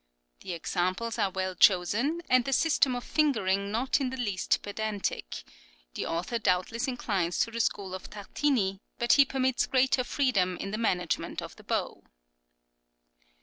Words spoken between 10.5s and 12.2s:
in the management of the bow."